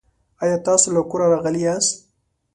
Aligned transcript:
آیا 0.43 0.57
تاسو 0.67 0.87
له 0.95 1.01
کوره 1.09 1.25
راغلي 1.33 1.61
یاست؟ 1.67 1.91